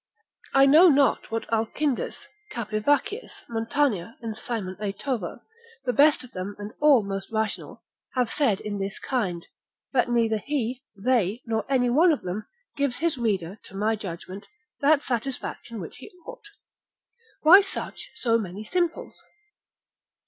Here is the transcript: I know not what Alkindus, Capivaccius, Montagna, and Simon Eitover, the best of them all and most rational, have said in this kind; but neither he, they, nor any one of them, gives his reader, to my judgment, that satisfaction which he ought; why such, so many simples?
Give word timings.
I 0.55 0.65
know 0.65 0.89
not 0.89 1.29
what 1.29 1.47
Alkindus, 1.53 2.27
Capivaccius, 2.51 3.43
Montagna, 3.47 4.17
and 4.19 4.35
Simon 4.35 4.75
Eitover, 4.81 5.41
the 5.85 5.93
best 5.93 6.23
of 6.23 6.31
them 6.31 6.55
all 6.79 7.01
and 7.01 7.07
most 7.07 7.31
rational, 7.31 7.83
have 8.15 8.27
said 8.31 8.59
in 8.61 8.79
this 8.79 8.97
kind; 8.97 9.45
but 9.93 10.09
neither 10.09 10.39
he, 10.39 10.81
they, 10.95 11.43
nor 11.45 11.71
any 11.71 11.91
one 11.91 12.11
of 12.11 12.23
them, 12.23 12.47
gives 12.75 12.97
his 12.97 13.19
reader, 13.19 13.59
to 13.65 13.75
my 13.75 13.95
judgment, 13.95 14.47
that 14.79 15.03
satisfaction 15.03 15.79
which 15.79 15.97
he 15.97 16.09
ought; 16.25 16.45
why 17.43 17.61
such, 17.61 18.09
so 18.15 18.39
many 18.39 18.63
simples? 18.65 19.23